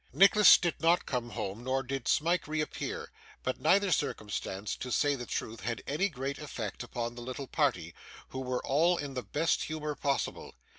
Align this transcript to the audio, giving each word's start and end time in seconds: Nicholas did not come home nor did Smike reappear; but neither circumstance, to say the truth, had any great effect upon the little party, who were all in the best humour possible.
Nicholas 0.13 0.57
did 0.57 0.73
not 0.81 1.05
come 1.05 1.29
home 1.29 1.63
nor 1.63 1.83
did 1.83 2.07
Smike 2.07 2.47
reappear; 2.47 3.11
but 3.43 3.59
neither 3.61 3.91
circumstance, 3.91 4.75
to 4.75 4.91
say 4.91 5.13
the 5.13 5.27
truth, 5.27 5.61
had 5.61 5.83
any 5.85 6.09
great 6.09 6.39
effect 6.39 6.81
upon 6.81 7.13
the 7.13 7.21
little 7.21 7.45
party, 7.45 7.93
who 8.29 8.39
were 8.39 8.65
all 8.65 8.97
in 8.97 9.13
the 9.13 9.21
best 9.21 9.65
humour 9.65 9.93
possible. 9.93 10.55